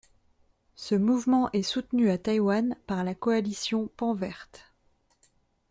[0.73, 4.73] Ce mouvement est soutenu à Taïwan par la Coalition pan-verte.